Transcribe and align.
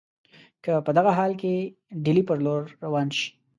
که 0.63 0.71
په 0.85 0.91
دغه 0.97 1.11
حال 1.17 1.31
کې 1.41 1.53
ډهلي 2.03 2.23
پر 2.27 2.37
لور 2.45 2.63
روان 2.85 3.07
شي. 3.17 3.27